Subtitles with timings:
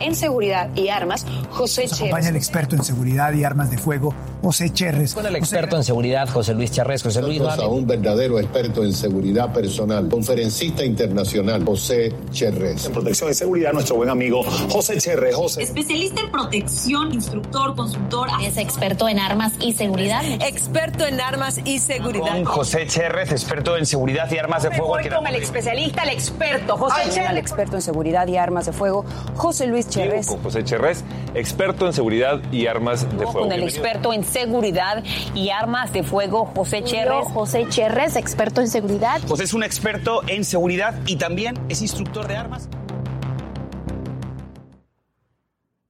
[0.00, 2.00] en seguridad y armas, José Cherres.
[2.00, 5.14] Acompaña el experto en seguridad y armas de fuego, José Cherres.
[5.14, 7.02] Con el experto en seguridad, José Luis Cherres.
[7.02, 12.86] José Luis a un verdadero experto en seguridad personal, conferencista internacional, José Cherres.
[12.86, 15.34] En protección y seguridad, nuestro buen amigo José Cherres.
[15.34, 15.62] José.
[15.62, 18.28] Especialista en protección, instructor, consultor.
[18.42, 20.22] Es experto en armas y seguridad.
[20.24, 22.28] Experto en armas y seguridad.
[22.32, 24.88] Con José Cherres, experto en seguridad y armas de fuego.
[24.88, 27.30] Voy con el especialista, el experto, José Cherres.
[27.30, 29.04] El experto en seguridad y armas de fuego,
[29.36, 30.26] José Luis Cherres.
[30.26, 33.40] Con José Cherres, experto en seguridad y armas de fuego.
[33.40, 35.02] Con el experto en seguridad
[35.34, 37.26] y armas de fuego, José Cherres.
[37.32, 39.20] José Cherres, experto en seguridad.
[39.26, 42.68] José es un experto en seguridad y también es instructor de armas.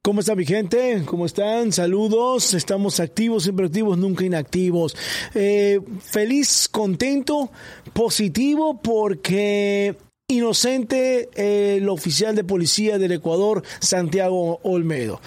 [0.01, 1.03] ¿Cómo está mi gente?
[1.05, 1.71] ¿Cómo están?
[1.71, 2.55] Saludos.
[2.55, 4.95] Estamos activos, siempre activos, nunca inactivos.
[5.35, 7.51] Eh, feliz, contento,
[7.93, 9.97] positivo porque
[10.29, 15.19] inocente el oficial de policía del Ecuador, Santiago Olmedo.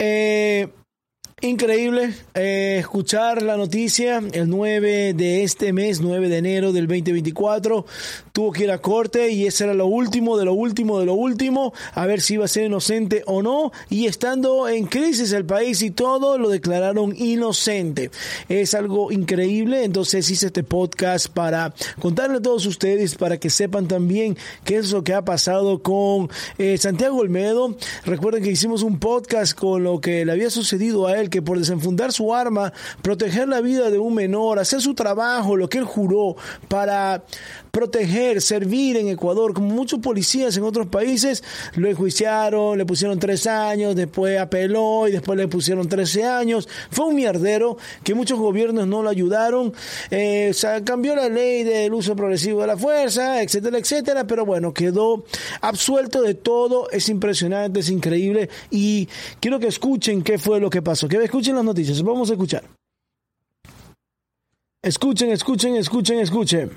[0.00, 0.68] Eh,
[1.42, 7.86] Increíble eh, escuchar la noticia el 9 de este mes, 9 de enero del 2024.
[8.32, 11.14] Tuvo que ir a corte y ese era lo último, de lo último, de lo
[11.14, 13.72] último, a ver si iba a ser inocente o no.
[13.88, 18.10] Y estando en crisis el país y todo, lo declararon inocente.
[18.50, 23.88] Es algo increíble, entonces hice este podcast para contarle a todos ustedes, para que sepan
[23.88, 26.28] también qué es lo que ha pasado con
[26.58, 27.76] eh, Santiago Olmedo.
[28.04, 31.58] Recuerden que hicimos un podcast con lo que le había sucedido a él que por
[31.58, 35.84] desenfundar su arma, proteger la vida de un menor, hacer su trabajo, lo que él
[35.84, 36.36] juró
[36.68, 37.22] para
[37.70, 41.42] proteger, servir en Ecuador, como muchos policías en otros países,
[41.74, 46.68] lo enjuiciaron, le pusieron tres años, después apeló y después le pusieron trece años.
[46.90, 49.72] Fue un mierdero que muchos gobiernos no lo ayudaron.
[50.10, 50.52] Eh,
[50.84, 55.24] cambió la ley del uso progresivo de la fuerza, etcétera, etcétera, pero bueno, quedó
[55.60, 56.90] absuelto de todo.
[56.90, 59.08] Es impresionante, es increíble y
[59.40, 61.08] quiero que escuchen qué fue lo que pasó.
[61.08, 62.64] Que escuchen las noticias, vamos a escuchar.
[64.82, 66.70] Escuchen, escuchen, escuchen, escuchen.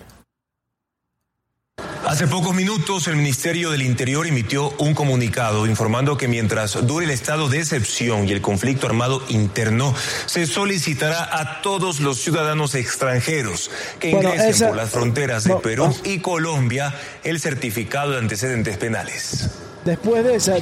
[2.14, 7.12] Hace pocos minutos el Ministerio del Interior emitió un comunicado informando que mientras dure el
[7.12, 9.96] estado de excepción y el conflicto armado interno,
[10.28, 16.20] se solicitará a todos los ciudadanos extranjeros que ingresen por las fronteras de Perú y
[16.20, 16.94] Colombia
[17.24, 19.50] el certificado de antecedentes penales.
[19.84, 20.58] Después de esa...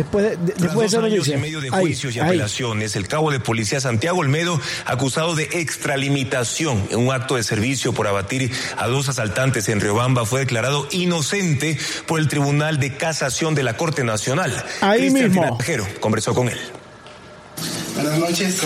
[0.00, 3.82] Después de, después de años y medio de juicios y apelaciones, el cabo de policía
[3.82, 9.68] Santiago Olmedo, acusado de extralimitación en un acto de servicio por abatir a dos asaltantes
[9.68, 14.64] en Riobamba, fue declarado inocente por el Tribunal de Casación de la Corte Nacional.
[14.80, 15.58] Ahí mismo.
[16.00, 16.58] conversó con él.
[18.10, 18.60] Buenas noches,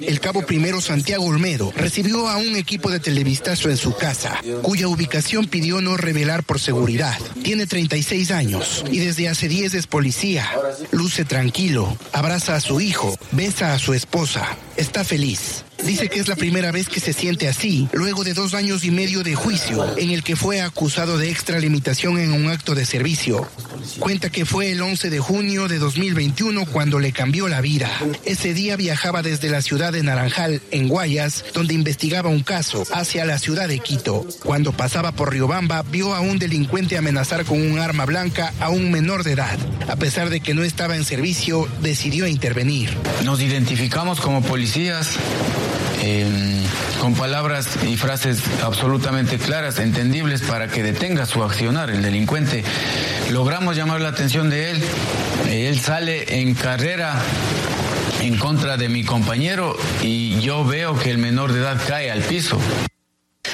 [0.00, 4.88] El cabo primero Santiago Olmedo recibió a un equipo de televistazo en su casa, cuya
[4.88, 7.16] ubicación pidió no revelar por seguridad.
[7.44, 10.50] Tiene 36 años y desde hace 10 es policía.
[10.90, 15.64] Luce tranquilo, abraza a su hijo, besa a su esposa, está feliz.
[15.84, 18.90] Dice que es la primera vez que se siente así, luego de dos años y
[18.90, 23.48] medio de juicio, en el que fue acusado de extralimitación en un acto de servicio.
[23.98, 27.90] Cuenta que fue el 11 de junio de 2021 cuando le cambió la vida.
[28.24, 33.24] Ese día viajaba desde la ciudad de Naranjal, en Guayas, donde investigaba un caso, hacia
[33.24, 34.26] la ciudad de Quito.
[34.44, 38.90] Cuando pasaba por Riobamba, vio a un delincuente amenazar con un arma blanca a un
[38.90, 39.58] menor de edad.
[39.88, 42.90] A pesar de que no estaba en servicio, decidió intervenir.
[43.24, 45.16] Nos identificamos como policías
[46.02, 46.64] Em,
[46.98, 52.64] con palabras y frases absolutamente claras, entendibles para que detenga su accionar el delincuente.
[53.30, 54.82] Logramos llamar la atención de él.
[55.50, 57.20] Él sale en carrera
[58.20, 62.20] en contra de mi compañero y yo veo que el menor de edad cae al
[62.22, 62.58] piso.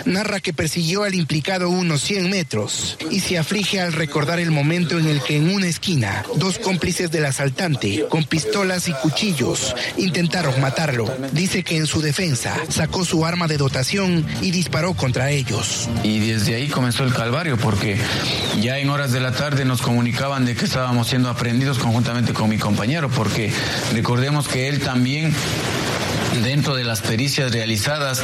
[0.04, 4.98] Narra que persiguió al implicado unos 100 metros y se aflige al recordar el momento
[4.98, 10.60] en el que en una esquina dos cómplices del asaltante con pistolas y cuchillos intentaron
[10.60, 11.12] matarlo.
[11.32, 15.88] Dice que en su defensa sacó su arma de dotación y disparó contra ellos.
[16.02, 17.98] Y desde ahí comenzó el calvario porque
[18.60, 22.48] ya en horas de la tarde nos comunicaban de que estábamos siendo aprendidos conjuntamente con
[22.48, 23.52] mi compañero porque
[23.92, 25.34] recordemos que él también
[26.42, 28.22] dentro de las pericias realizadas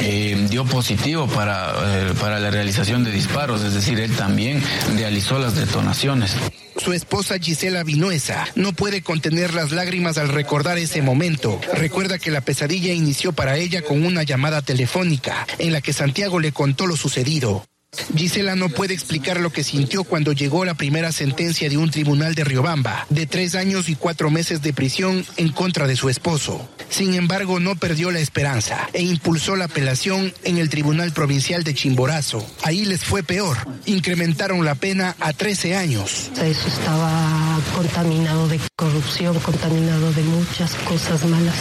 [0.00, 4.62] eh, dio positivo para, eh, para la realización de disparos, es decir, él también
[4.96, 6.36] realizó las detonaciones.
[6.76, 11.60] Su esposa Gisela Vinuesa no puede contener las lágrimas al recordar ese momento.
[11.74, 16.38] Recuerda que la pesadilla inició para ella con una llamada telefónica en la que Santiago
[16.38, 17.67] le contó lo sucedido.
[18.14, 22.34] Gisela no puede explicar lo que sintió cuando llegó la primera sentencia de un tribunal
[22.34, 26.68] de Riobamba, de tres años y cuatro meses de prisión en contra de su esposo.
[26.90, 31.74] Sin embargo, no perdió la esperanza e impulsó la apelación en el Tribunal Provincial de
[31.74, 32.46] Chimborazo.
[32.62, 33.56] Ahí les fue peor.
[33.86, 36.30] Incrementaron la pena a 13 años.
[36.34, 41.56] Eso estaba contaminado de corrupción, contaminado de muchas cosas malas.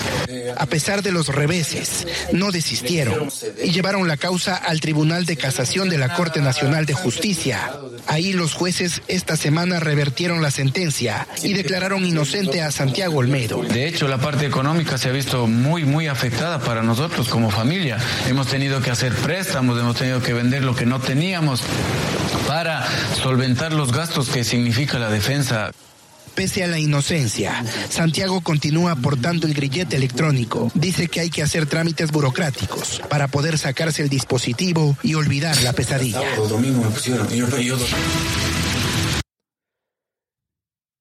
[0.58, 3.30] A pesar de los reveses, no desistieron
[3.64, 7.72] y llevaron la causa al Tribunal de Casación de la Corte Nacional de Justicia.
[8.06, 13.64] Ahí los jueces esta semana revertieron la sentencia y declararon inocente a Santiago Olmedo.
[13.64, 17.98] De hecho, la parte económica se ha visto muy, muy afectada para nosotros como familia.
[18.28, 21.62] Hemos tenido que hacer préstamos, hemos tenido que vender lo que no teníamos
[22.48, 22.86] para
[23.22, 25.72] solventar los gastos que significa la defensa.
[26.38, 30.72] Pese a la inocencia, Santiago continúa aportando el grillete electrónico.
[30.76, 35.74] Dice que hay que hacer trámites burocráticos para poder sacarse el dispositivo y olvidar la
[35.74, 36.22] pesadilla.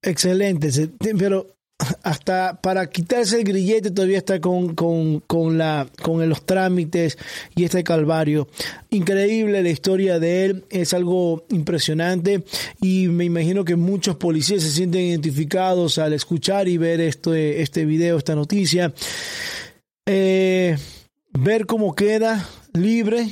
[0.01, 0.71] Excelente,
[1.19, 1.56] pero
[2.03, 7.17] hasta para quitarse el grillete todavía está con, con, con, la, con los trámites
[7.55, 8.47] y este calvario.
[8.89, 12.43] Increíble la historia de él, es algo impresionante
[12.81, 17.85] y me imagino que muchos policías se sienten identificados al escuchar y ver esto, este
[17.85, 18.93] video, esta noticia.
[20.05, 20.77] Eh,
[21.33, 23.29] ver cómo queda libre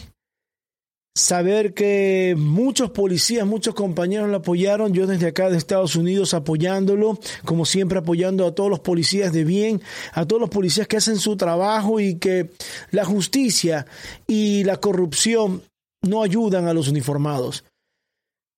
[1.15, 7.17] saber que muchos policías, muchos compañeros lo apoyaron, yo desde acá de Estados Unidos apoyándolo,
[7.45, 9.81] como siempre apoyando a todos los policías de bien,
[10.11, 12.51] a todos los policías que hacen su trabajo y que
[12.91, 13.87] la justicia
[14.27, 15.63] y la corrupción
[16.01, 17.63] no ayudan a los uniformados.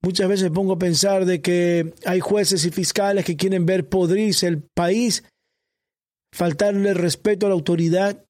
[0.02, 4.48] Muchas veces pongo a pensar de que hay jueces y fiscales que quieren ver podrirse
[4.48, 5.24] el país,
[6.34, 8.27] faltarle respeto a la autoridad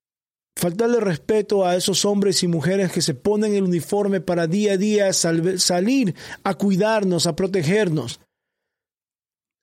[0.58, 4.78] faltarle respeto a esos hombres y mujeres que se ponen el uniforme para día a
[4.78, 8.20] día salir a cuidarnos, a protegernos.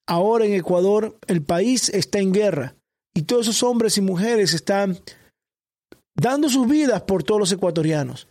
[0.07, 2.77] Ahora en Ecuador el país está en guerra
[3.13, 4.99] y todos esos hombres y mujeres están
[6.15, 8.29] dando sus vidas por todos los ecuatorianos,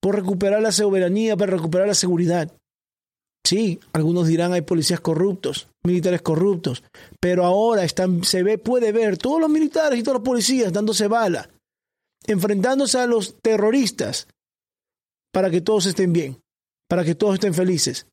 [0.00, 2.52] por recuperar la soberanía, para recuperar la seguridad.
[3.44, 6.84] Sí, algunos dirán hay policías corruptos, militares corruptos,
[7.20, 11.08] pero ahora están, se ve, puede ver todos los militares y todos los policías dándose
[11.08, 11.48] bala
[12.26, 14.28] enfrentándose a los terroristas
[15.32, 16.42] para que todos estén bien,
[16.88, 18.06] para que todos estén felices,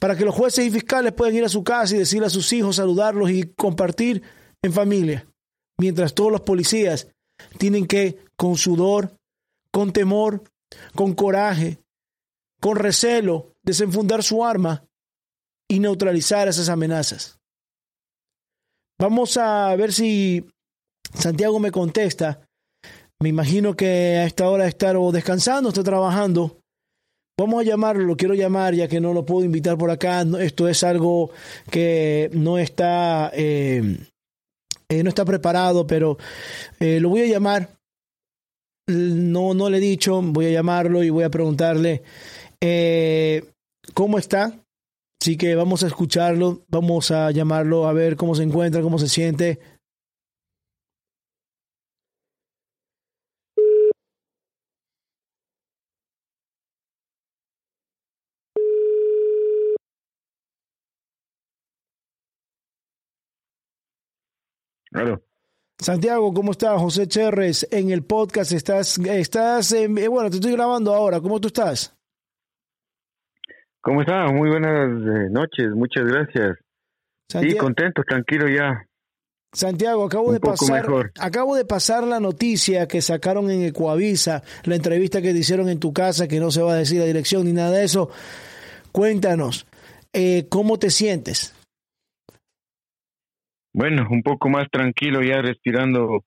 [0.00, 2.52] para que los jueces y fiscales puedan ir a su casa y decirle a sus
[2.52, 4.22] hijos, saludarlos y compartir
[4.62, 5.26] en familia,
[5.78, 7.08] mientras todos los policías
[7.58, 9.16] tienen que, con sudor,
[9.70, 10.42] con temor,
[10.94, 11.78] con coraje,
[12.60, 14.84] con recelo, desenfundar su arma
[15.68, 17.38] y neutralizar esas amenazas.
[18.98, 20.48] Vamos a ver si
[21.14, 22.45] Santiago me contesta
[23.20, 26.60] me imagino que a esta hora estar o descansando, está trabajando.
[27.38, 30.24] Vamos a llamarlo, lo quiero llamar ya que no lo puedo invitar por acá.
[30.40, 31.30] Esto es algo
[31.70, 33.98] que no está, eh,
[34.88, 36.16] eh, no está preparado, pero
[36.80, 37.76] eh, lo voy a llamar.
[38.88, 42.02] No, no le he dicho, voy a llamarlo y voy a preguntarle
[43.92, 44.58] cómo está.
[45.20, 49.08] Así que vamos a escucharlo, vamos a llamarlo a ver cómo se encuentra, cómo se
[49.08, 49.58] siente.
[65.78, 66.80] Santiago, ¿cómo estás?
[66.80, 68.52] José Cherres en el podcast.
[68.52, 71.20] Estás, estás, eh, bueno, te estoy grabando ahora.
[71.20, 71.94] ¿Cómo tú estás?
[73.82, 74.32] ¿Cómo estás?
[74.32, 76.58] Muy buenas eh, noches, muchas gracias.
[77.28, 78.86] Sí, contento, tranquilo ya.
[79.52, 85.22] Santiago, acabo de pasar, acabo de pasar la noticia que sacaron en Ecoavisa, la entrevista
[85.22, 87.52] que te hicieron en tu casa, que no se va a decir la dirección ni
[87.52, 88.10] nada de eso.
[88.92, 89.66] Cuéntanos,
[90.12, 91.54] eh, ¿cómo te sientes?
[93.76, 96.24] Bueno, un poco más tranquilo ya respirando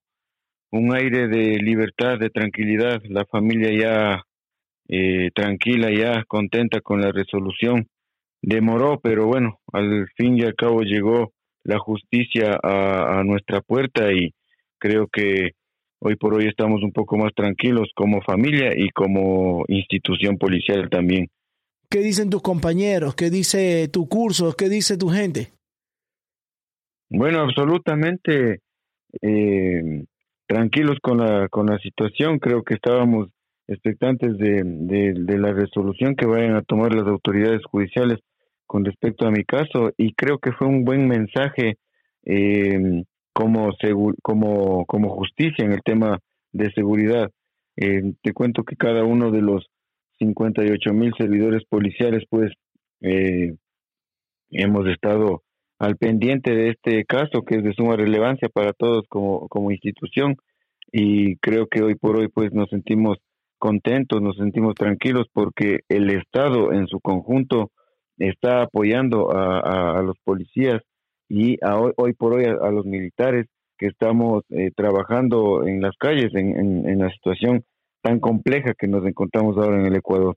[0.70, 3.02] un aire de libertad, de tranquilidad.
[3.08, 4.22] La familia ya
[4.88, 7.88] eh, tranquila ya, contenta con la resolución.
[8.40, 11.32] Demoró, pero bueno, al fin y al cabo llegó
[11.64, 14.32] la justicia a, a nuestra puerta y
[14.78, 15.50] creo que
[15.98, 21.26] hoy por hoy estamos un poco más tranquilos como familia y como institución policial también.
[21.90, 23.16] ¿Qué dicen tus compañeros?
[23.16, 24.52] ¿Qué dice tu curso?
[24.52, 25.50] ¿Qué dice tu gente?
[27.10, 28.60] Bueno, absolutamente
[29.20, 30.04] eh,
[30.46, 32.38] tranquilos con la, con la situación.
[32.38, 33.28] Creo que estábamos
[33.66, 38.20] expectantes de, de, la resolución que vayan a tomar las autoridades judiciales
[38.66, 41.78] con respecto a mi caso y creo que fue un buen mensaje
[42.24, 43.02] eh,
[43.32, 43.70] como,
[44.22, 46.20] como, como justicia en el tema
[46.52, 47.28] de seguridad.
[47.76, 49.66] Eh, te cuento que cada uno de los
[50.20, 52.52] 58 mil servidores policiales, pues
[53.00, 53.54] eh,
[54.50, 55.42] hemos estado
[55.80, 60.36] al pendiente de este caso que es de suma relevancia para todos como, como institución
[60.92, 63.16] y creo que hoy por hoy pues nos sentimos
[63.58, 67.70] contentos, nos sentimos tranquilos porque el Estado en su conjunto
[68.18, 70.82] está apoyando a, a, los policías
[71.28, 73.46] y a hoy, hoy, por hoy a, los militares
[73.78, 77.64] que estamos eh, trabajando en las calles en, en, la situación
[78.02, 80.36] tan compleja que nos encontramos ahora en el Ecuador.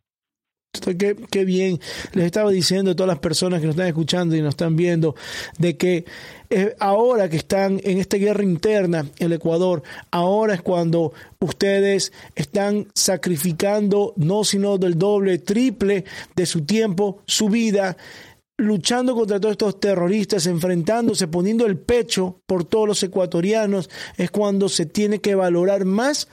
[0.73, 1.79] Qué, bien.
[2.13, 5.15] Les estaba diciendo a todas las personas que nos están escuchando y nos están viendo
[5.59, 6.03] de que
[6.49, 12.11] eh, ahora que están en esta guerra interna en el Ecuador, ahora es cuando ustedes
[12.33, 17.95] están sacrificando no sino del doble, triple de su tiempo, su vida,
[18.57, 24.69] luchando contra todos estos terroristas, enfrentándose, poniendo el pecho por todos los ecuatorianos, es cuando
[24.69, 26.27] se tiene que valorar más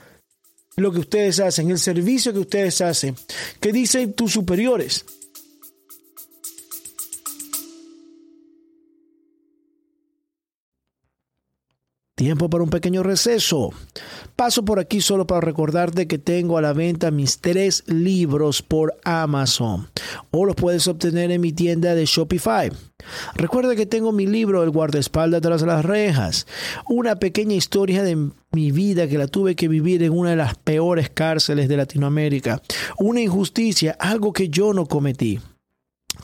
[0.75, 3.15] lo que ustedes hacen, el servicio que ustedes hacen.
[3.59, 5.05] ¿Qué dicen tus superiores?
[12.21, 13.71] Tiempo para un pequeño receso.
[14.35, 18.95] Paso por aquí solo para recordarte que tengo a la venta mis tres libros por
[19.03, 19.89] Amazon
[20.29, 22.71] o los puedes obtener en mi tienda de Shopify.
[23.33, 26.45] Recuerda que tengo mi libro El guardaespaldas tras las rejas,
[26.87, 30.53] una pequeña historia de mi vida que la tuve que vivir en una de las
[30.53, 32.61] peores cárceles de Latinoamérica,
[32.99, 35.39] una injusticia, algo que yo no cometí.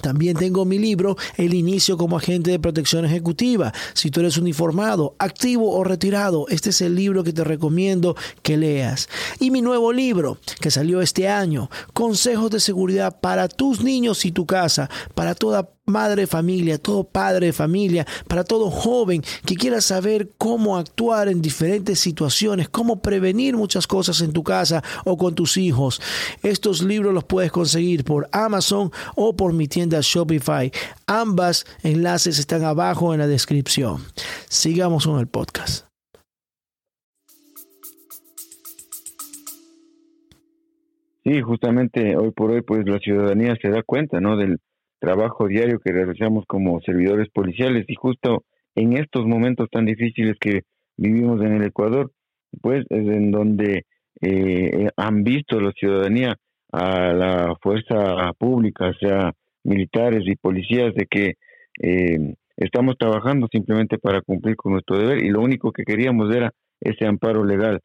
[0.01, 3.74] También tengo mi libro El inicio como agente de protección ejecutiva.
[3.94, 8.58] Si tú eres uniformado, activo o retirado, este es el libro que te recomiendo que
[8.58, 9.10] leas.
[9.39, 14.32] Y mi nuevo libro que salió este año, Consejos de seguridad para tus niños y
[14.32, 19.56] tu casa, para toda madre de familia, todo padre de familia, para todo joven que
[19.56, 25.17] quiera saber cómo actuar en diferentes situaciones, cómo prevenir muchas cosas en tu casa o
[25.17, 26.01] con tus hijos.
[26.44, 30.70] Estos libros los puedes conseguir por Amazon o por mi tienda Shopify.
[31.08, 34.03] Ambas enlaces están abajo en la descripción.
[34.50, 35.86] Sigamos con el podcast.
[41.24, 44.36] Sí, justamente hoy por hoy pues la ciudadanía se da cuenta, ¿no?
[44.36, 44.60] Del
[45.00, 48.44] trabajo diario que realizamos como servidores policiales y justo
[48.75, 50.62] en estos momentos tan difíciles que
[50.98, 52.12] vivimos en el Ecuador,
[52.62, 53.86] pues es en donde
[54.22, 56.36] eh, han visto la ciudadanía
[56.72, 59.32] a la fuerza pública, sea
[59.63, 61.34] militares y policías, de que
[61.82, 66.51] eh, estamos trabajando simplemente para cumplir con nuestro deber y lo único que queríamos era
[66.82, 67.82] ese amparo legal.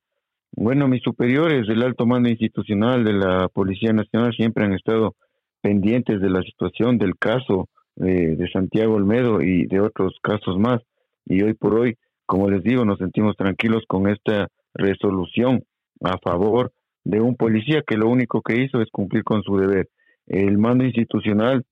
[0.55, 5.15] Bueno, mis superiores del alto mando institucional de la Policía Nacional siempre han estado
[5.63, 10.83] pendientes de la situación del caso eh, de Santiago Olmedo y de otros casos más.
[11.25, 15.63] Y hoy por hoy, como les digo, nos sentimos tranquilos con esta resolución
[16.03, 16.73] a favor
[17.05, 19.89] de un policía que lo único que hizo es cumplir con su deber.
[20.27, 21.65] El mando institucional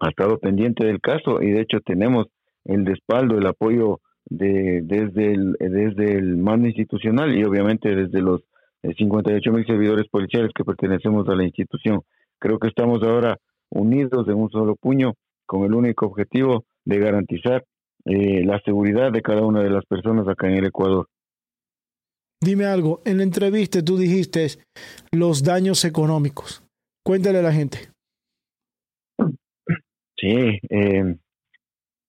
[0.00, 2.26] ha estado pendiente del caso y de hecho tenemos
[2.64, 8.42] el respaldo, el apoyo de, desde, el, desde el mando institucional y obviamente desde los
[8.82, 12.02] 58 mil servidores policiales que pertenecemos a la institución.
[12.38, 13.36] Creo que estamos ahora
[13.70, 15.14] unidos en un solo puño
[15.46, 17.64] con el único objetivo de garantizar
[18.04, 21.06] eh, la seguridad de cada una de las personas acá en el Ecuador.
[22.40, 24.46] Dime algo, en la entrevista tú dijiste
[25.12, 26.62] los daños económicos.
[27.04, 27.90] Cuéntale a la gente.
[30.16, 31.14] Sí, eh,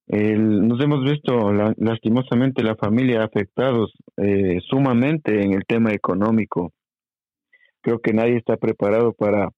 [0.09, 6.71] nos hemos visto lastimosamente la familia afectados eh, sumamente en el tema económico.
[7.81, 9.50] Creo que nadie está preparado para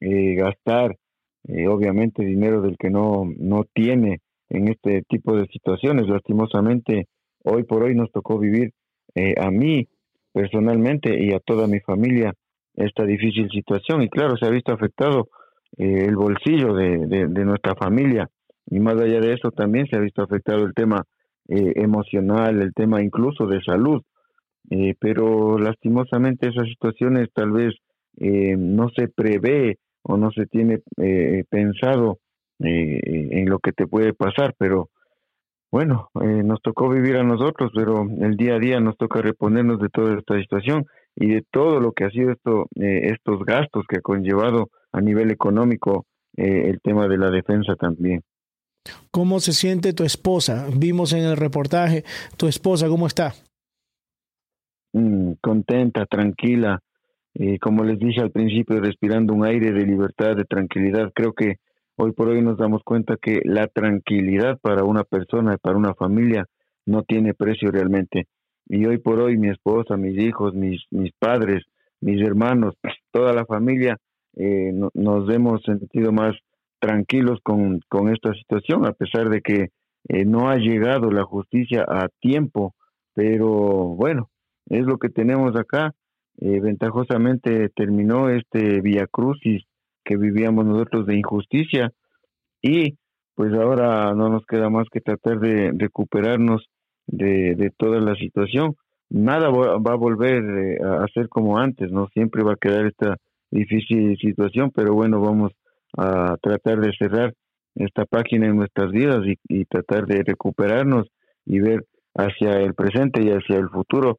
[0.00, 0.96] eh, gastar,
[1.48, 6.06] eh, obviamente, dinero del que no, no tiene en este tipo de situaciones.
[6.08, 7.06] Lastimosamente,
[7.44, 8.72] hoy por hoy nos tocó vivir
[9.14, 9.88] eh, a mí
[10.32, 12.32] personalmente y a toda mi familia
[12.74, 14.02] esta difícil situación.
[14.02, 15.28] Y claro, se ha visto afectado
[15.76, 18.28] el bolsillo de, de, nuestra familia.
[18.66, 21.04] Y más allá de eso, también se ha visto afectado el tema
[21.46, 24.02] emocional, el tema incluso de salud.
[24.98, 27.74] pero lastimosamente esas situaciones tal vez
[28.20, 29.78] eh, no se prevé
[30.08, 32.18] o no se tiene eh, pensado
[32.58, 34.88] eh, en lo que te puede pasar, pero
[35.70, 39.90] bueno, nos tocó vivir a nosotros, pero el día a día nos toca reponernos de
[39.90, 44.00] toda esta situación y de todo lo que ha sido esto, estos gastos que ha
[44.00, 48.22] conllevado a nivel económico el tema de la defensa también.
[49.10, 50.68] ¿Cómo se siente tu esposa?
[50.74, 52.04] Vimos en el reportaje,
[52.38, 53.34] tu esposa, ¿cómo está?
[54.92, 56.80] Mm, contenta, tranquila,
[57.34, 61.12] eh, como les dije al principio, respirando un aire de libertad, de tranquilidad.
[61.14, 61.56] Creo que
[61.96, 66.46] hoy por hoy nos damos cuenta que la tranquilidad para una persona, para una familia,
[66.86, 68.26] no tiene precio realmente.
[68.66, 71.64] Y hoy por hoy mi esposa, mis hijos, mis, mis padres,
[72.00, 72.74] mis hermanos,
[73.12, 73.96] toda la familia,
[74.36, 76.36] eh, nos hemos sentido más
[76.80, 79.68] tranquilos con, con esta situación, a pesar de que
[80.08, 82.74] eh, no ha llegado la justicia a tiempo,
[83.14, 84.30] pero bueno,
[84.66, 85.94] es lo que tenemos acá.
[86.40, 89.64] Eh, ventajosamente terminó este Via Crucis
[90.04, 91.90] que vivíamos nosotros de injusticia
[92.62, 92.96] y
[93.34, 96.66] pues ahora no nos queda más que tratar de recuperarnos
[97.06, 98.74] de, de toda la situación.
[99.10, 102.08] Nada va a volver eh, a ser como antes, ¿no?
[102.08, 103.16] Siempre va a quedar esta
[103.50, 105.52] difícil situación, pero bueno, vamos
[105.96, 107.32] a tratar de cerrar
[107.74, 111.06] esta página en nuestras vidas y, tratar de recuperarnos
[111.46, 114.18] y ver hacia el presente y hacia el futuro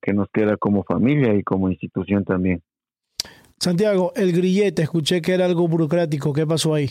[0.00, 2.62] que nos queda como familia y como institución también.
[3.58, 6.86] Santiago, el grillete, escuché que era algo burocrático, ¿qué pasó ahí?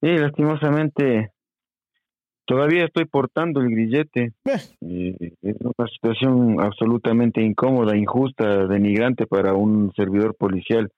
[0.00, 1.30] Sí, lastimosamente
[2.46, 4.32] todavía estoy portando el grillete.
[4.44, 10.90] es una situación absolutamente incómoda, injusta, denigrante para un servidor policial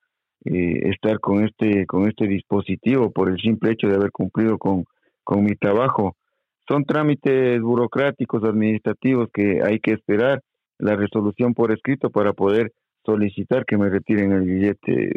[0.45, 4.85] eh, estar con este con este dispositivo por el simple hecho de haber cumplido con,
[5.25, 6.15] con mi trabajo.
[6.69, 10.43] Son trámites burocráticos, administrativos que hay que esperar
[10.79, 12.73] la resolución por escrito para poder
[13.05, 15.13] solicitar que me retiren el billete.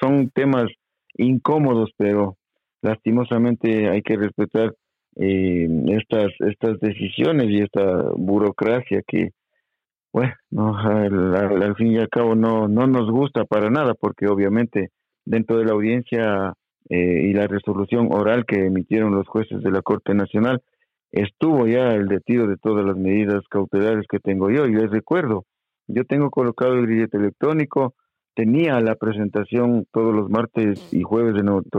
[0.00, 0.66] Son temas
[1.14, 2.36] incómodos, pero
[2.82, 4.74] lastimosamente hay que respetar
[5.16, 9.30] eh, estas estas decisiones y esta burocracia que
[10.12, 14.90] bueno, no, al, fin y al cabo no, no nos gusta para nada porque obviamente
[15.24, 16.54] dentro de la audiencia
[16.88, 20.62] eh, y la resolución oral que emitieron los jueces de la Corte Nacional
[21.12, 25.44] estuvo ya el retiro de todas las medidas cautelares que tengo yo y les recuerdo,
[25.86, 27.94] yo tengo colocado el grillete electrónico,
[28.34, 31.34] tenía la presentación todos los martes y jueves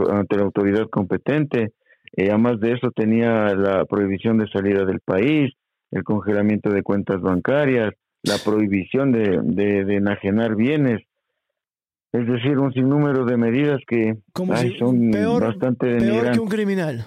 [0.10, 1.74] ante la autoridad competente,
[2.18, 5.54] eh, además de eso tenía la prohibición de salida del país,
[5.92, 11.02] el congelamiento de cuentas bancarias, la prohibición de, de, enajenar bienes,
[12.12, 14.18] es decir, un sinnúmero de medidas que
[14.78, 17.06] son bastante peor que un criminal.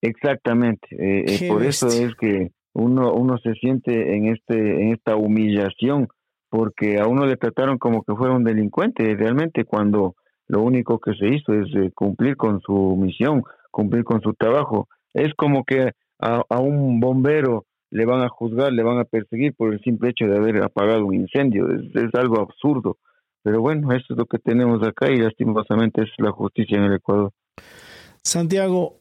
[0.00, 5.16] Exactamente, eh, eh, por eso es que uno uno se siente en este en esta
[5.16, 6.08] humillación
[6.48, 10.14] porque a uno le trataron como que fuera un delincuente realmente cuando
[10.46, 14.88] lo único que se hizo es eh, cumplir con su misión, cumplir con su trabajo.
[15.12, 19.54] Es como que a, a un bombero le van a juzgar, le van a perseguir
[19.54, 21.68] por el simple hecho de haber apagado un incendio.
[21.70, 22.98] Es, algo absurdo.
[23.42, 26.94] Pero bueno, eso es lo que tenemos acá y lastimosamente es la justicia en el
[26.94, 27.32] Ecuador.
[28.22, 28.97] Santiago,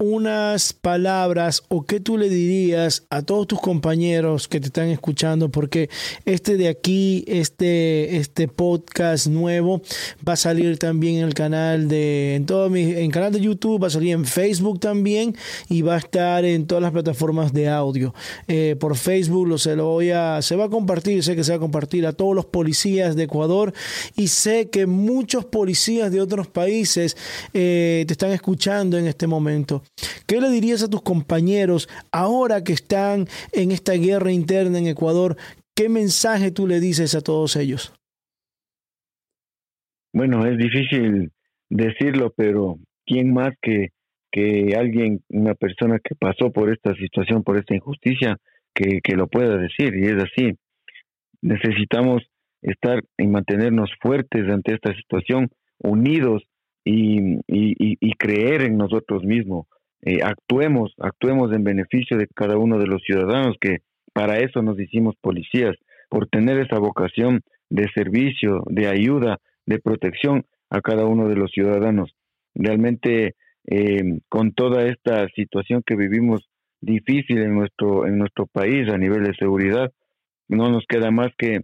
[0.00, 5.50] unas palabras o qué tú le dirías a todos tus compañeros que te están escuchando
[5.50, 5.88] porque
[6.24, 9.82] este de aquí este este podcast nuevo
[10.28, 13.80] va a salir también en el canal de en todo mi en canal de YouTube
[13.80, 15.36] va a salir en Facebook también
[15.68, 18.14] y va a estar en todas las plataformas de audio.
[18.48, 21.52] Eh, por Facebook lo se lo voy a se va a compartir sé que se
[21.52, 23.72] va a compartir a todos los policías de Ecuador
[24.16, 27.16] y sé que muchos policías de otros países
[27.52, 29.83] eh, te están escuchando en este momento
[30.26, 35.36] ¿Qué le dirías a tus compañeros ahora que están en esta guerra interna en Ecuador?
[35.74, 37.92] ¿Qué mensaje tú le dices a todos ellos?
[40.12, 41.32] Bueno, es difícil
[41.68, 43.88] decirlo, pero ¿quién más que,
[44.30, 48.36] que alguien, una persona que pasó por esta situación, por esta injusticia,
[48.72, 49.94] que, que lo pueda decir?
[49.96, 50.56] Y es así.
[51.42, 52.22] Necesitamos
[52.62, 56.44] estar y mantenernos fuertes ante esta situación, unidos
[56.84, 59.66] y, y, creer en nosotros mismos.
[60.02, 63.78] Eh, actuemos, actuemos en beneficio de cada uno de los ciudadanos, que
[64.12, 65.74] para eso nos hicimos policías,
[66.10, 71.50] por tener esa vocación de servicio, de ayuda, de protección a cada uno de los
[71.50, 72.14] ciudadanos.
[72.54, 73.34] Realmente,
[73.66, 76.46] eh, con toda esta situación que vivimos
[76.80, 79.90] difícil en nuestro, en nuestro país a nivel de seguridad,
[80.48, 81.60] no nos queda más que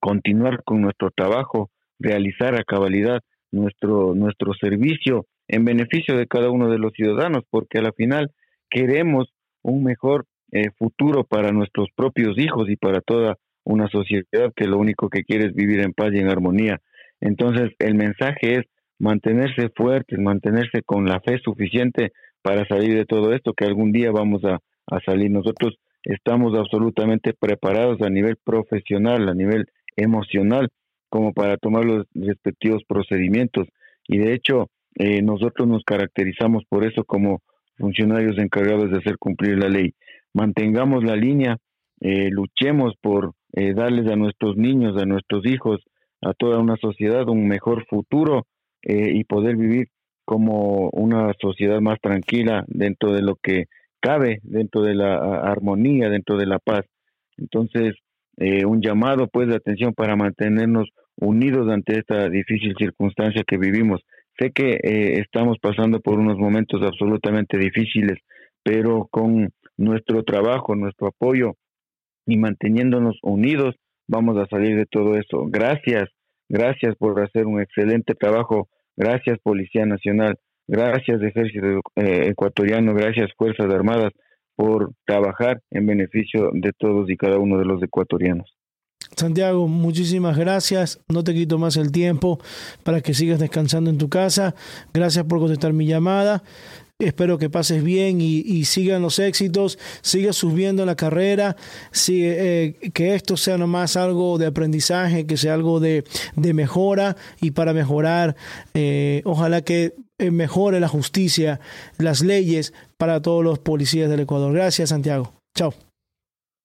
[0.00, 3.20] continuar con nuestro trabajo, realizar a cabalidad
[3.52, 8.30] nuestro, nuestro servicio en beneficio de cada uno de los ciudadanos, porque a la final
[8.70, 14.66] queremos un mejor eh, futuro para nuestros propios hijos y para toda una sociedad que
[14.66, 16.80] lo único que quiere es vivir en paz y en armonía.
[17.20, 18.62] Entonces, el mensaje es
[18.98, 22.12] mantenerse fuertes, mantenerse con la fe suficiente
[22.42, 25.30] para salir de todo esto, que algún día vamos a, a salir.
[25.30, 30.68] Nosotros estamos absolutamente preparados a nivel profesional, a nivel emocional,
[31.12, 33.68] como para tomar los respectivos procedimientos.
[34.08, 37.42] Y de hecho, eh, nosotros nos caracterizamos por eso como
[37.76, 39.92] funcionarios encargados de hacer cumplir la ley.
[40.32, 41.58] Mantengamos la línea,
[42.00, 45.82] eh, luchemos por eh, darles a nuestros niños, a nuestros hijos,
[46.22, 48.46] a toda una sociedad un mejor futuro
[48.84, 49.88] y poder vivir
[50.24, 53.66] como una sociedad más tranquila dentro de lo que
[54.00, 56.84] cabe, dentro de la armonía, dentro de la paz.
[57.36, 57.94] Entonces,
[58.66, 64.00] un llamado pues de atención para mantenernos unidos ante esta difícil circunstancia que vivimos.
[64.38, 68.18] Sé que eh, estamos pasando por unos momentos absolutamente difíciles,
[68.62, 71.54] pero con nuestro trabajo, nuestro apoyo
[72.26, 73.74] y manteniéndonos unidos,
[74.08, 75.46] vamos a salir de todo eso.
[75.48, 76.08] Gracias,
[76.48, 78.68] gracias por hacer un excelente trabajo.
[78.96, 80.36] Gracias, Policía Nacional.
[80.68, 82.94] Gracias, Ejército eh, Ecuatoriano.
[82.94, 84.12] Gracias, Fuerzas Armadas,
[84.56, 88.50] por trabajar en beneficio de todos y cada uno de los ecuatorianos.
[89.16, 91.00] Santiago, muchísimas gracias.
[91.08, 92.38] No te quito más el tiempo
[92.82, 94.54] para que sigas descansando en tu casa.
[94.92, 96.42] Gracias por contestar mi llamada.
[96.98, 101.56] Espero que pases bien y, sigan los éxitos, sigas subiendo la carrera,
[102.08, 106.04] eh, que esto sea nomás algo de aprendizaje, que sea algo de,
[106.36, 108.36] mejora y para mejorar,
[108.74, 111.58] eh, ojalá que eh, mejore la justicia,
[111.98, 114.52] las leyes para todos los policías del Ecuador.
[114.52, 115.32] Gracias, Santiago.
[115.56, 115.74] Chao.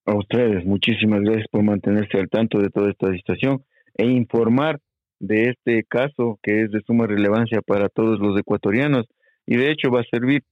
[0.07, 4.79] A ustedes, muchísimas gracias por mantenerse al tanto de toda esta situación e informar
[5.19, 9.05] de este caso que es de suma relevancia para todos los ecuatorianos
[9.45, 10.43] y de hecho va a servir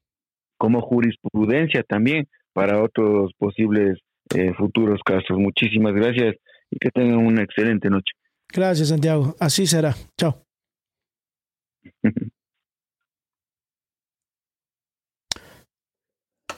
[0.57, 3.97] como jurisprudencia también para otros posibles
[4.35, 5.37] eh, futuros casos.
[5.37, 6.35] Muchísimas gracias
[6.69, 8.11] y que tengan una excelente noche.
[8.53, 9.35] Gracias, Santiago.
[9.39, 9.95] Así será.
[10.19, 10.43] Chao.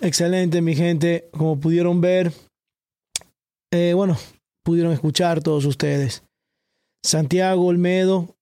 [0.01, 1.29] Excelente, mi gente.
[1.31, 2.31] Como pudieron ver,
[3.77, 4.17] eh, bueno,
[4.63, 6.23] pudieron escuchar todos ustedes.
[7.03, 8.35] Santiago Olmedo,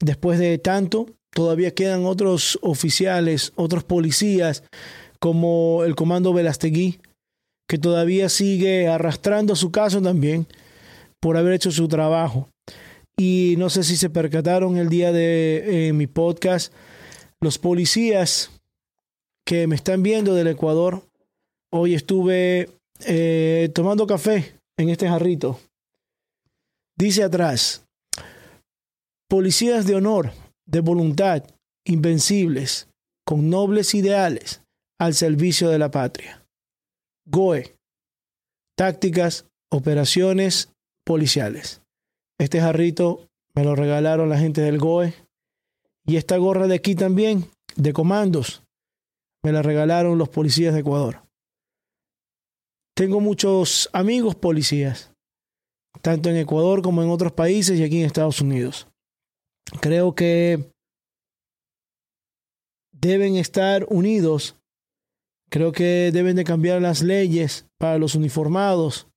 [0.00, 4.64] después de tanto, todavía quedan otros oficiales, otros policías,
[5.20, 7.00] como el comando Velastegui,
[7.68, 10.46] que todavía sigue arrastrando su caso también
[11.20, 12.48] por haber hecho su trabajo.
[13.16, 16.72] Y no sé si se percataron el día de mi podcast,
[17.40, 18.50] los policías
[19.46, 21.02] que me están viendo del Ecuador,
[21.70, 22.70] hoy estuve
[23.06, 25.60] eh, tomando café en este jarrito.
[26.96, 27.84] Dice atrás,
[29.28, 30.32] policías de honor,
[30.66, 31.44] de voluntad,
[31.84, 32.88] invencibles,
[33.24, 34.62] con nobles ideales,
[34.98, 36.46] al servicio de la patria.
[37.26, 37.74] GOE,
[38.76, 40.70] tácticas, operaciones
[41.04, 41.82] policiales.
[42.38, 45.14] Este jarrito me lo regalaron la gente del GOE.
[46.04, 48.62] Y esta gorra de aquí también, de comandos,
[49.42, 51.21] me la regalaron los policías de Ecuador.
[52.94, 55.12] Tengo muchos amigos policías,
[56.02, 58.86] tanto en Ecuador como en otros países y aquí en Estados Unidos.
[59.80, 60.70] Creo que
[62.92, 64.56] deben estar unidos.
[65.48, 69.08] Creo que deben de cambiar las leyes para los uniformados.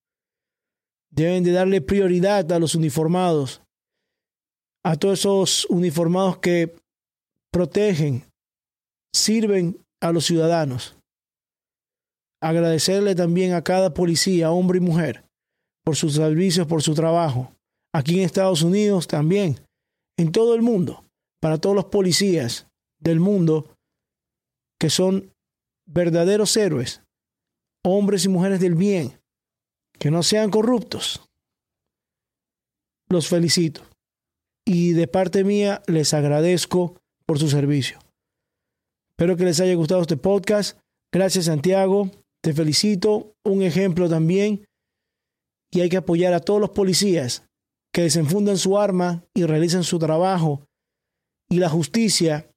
[1.11, 3.61] Deben de darle prioridad a los uniformados.
[4.85, 6.75] A todos esos uniformados que
[7.51, 8.23] protegen,
[9.13, 10.94] sirven a los ciudadanos
[12.41, 15.25] agradecerle también a cada policía, hombre y mujer,
[15.83, 17.53] por sus servicios, por su trabajo.
[17.93, 19.59] Aquí en Estados Unidos también,
[20.17, 21.05] en todo el mundo,
[21.41, 22.67] para todos los policías
[22.99, 23.75] del mundo
[24.79, 25.31] que son
[25.85, 27.01] verdaderos héroes,
[27.83, 29.19] hombres y mujeres del bien,
[29.99, 31.21] que no sean corruptos.
[33.09, 33.81] Los felicito.
[34.65, 37.99] Y de parte mía les agradezco por su servicio.
[39.11, 40.77] Espero que les haya gustado este podcast.
[41.11, 42.09] Gracias Santiago.
[42.45, 44.67] Te felicito, un ejemplo también.
[45.71, 47.41] Y hay que apoyar a todos los policías
[47.91, 50.63] que desenfundan su arma y realicen su trabajo.
[51.49, 52.47] Y la justicia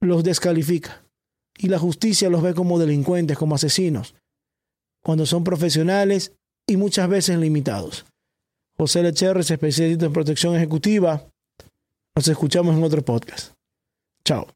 [0.00, 1.04] los descalifica.
[1.56, 4.14] Y la justicia los ve como delincuentes, como asesinos,
[5.02, 6.36] cuando son profesionales
[6.68, 8.06] y muchas veces limitados.
[8.76, 11.28] José Lecherres, especialista en protección ejecutiva.
[12.14, 13.52] Nos escuchamos en otro podcast.
[14.24, 14.46] Chao.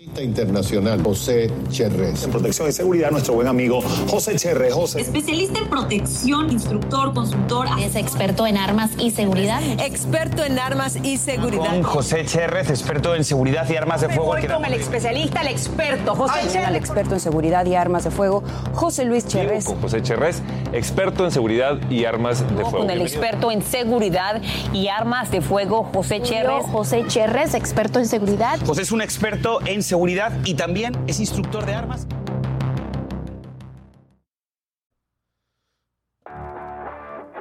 [0.00, 2.24] Internacional José Cherres.
[2.24, 4.74] En protección y seguridad, nuestro buen amigo José Cherres.
[4.74, 5.00] José.
[5.00, 7.68] Especialista en protección, instructor, consultor.
[7.78, 9.62] Es experto en armas y seguridad.
[9.78, 11.70] Experto en armas y seguridad.
[11.70, 14.24] Con José Cherres, experto en seguridad y armas de fuego.
[14.24, 16.68] Voy con el especialista, el experto, José Cherres.
[16.70, 18.42] El experto en seguridad y armas de fuego,
[18.74, 19.66] José Luis Cherres.
[19.66, 22.78] Con José Cherres, experto en seguridad y armas de fuego.
[22.78, 26.64] Con el experto en seguridad y armas de fuego, José Cherres.
[26.72, 28.58] José Cherres, experto en seguridad.
[28.66, 32.06] José es un experto en seguridad y también es instructor de armas.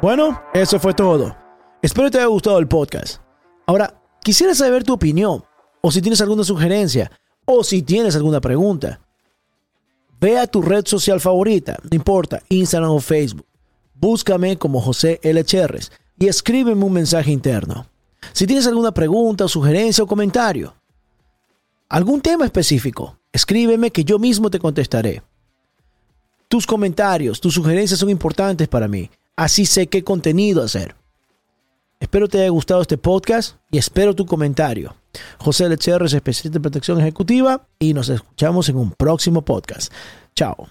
[0.02, 1.36] Bueno, eso fue todo.
[1.82, 3.22] Espero te haya gustado el podcast.
[3.66, 5.44] Ahora, quisiera saber tu opinión,
[5.82, 7.10] o si tienes alguna sugerencia,
[7.46, 9.00] o si tienes alguna pregunta.
[10.20, 13.46] Ve a tu red social favorita, no importa, Instagram o Facebook.
[13.94, 15.42] Búscame como José L.
[15.46, 17.88] Cherres y escríbeme un mensaje interno.
[18.34, 20.74] Si tienes alguna pregunta, sugerencia o comentario,
[21.94, 25.22] algún tema específico, escríbeme que yo mismo te contestaré.
[26.48, 29.12] Tus comentarios, tus sugerencias son importantes para mí.
[29.36, 30.96] Así sé qué contenido hacer.
[32.00, 34.96] Espero te haya gustado este podcast y espero tu comentario.
[35.38, 39.94] José Lecherres, especialista en protección ejecutiva, y nos escuchamos en un próximo podcast.
[40.36, 40.68] Chao.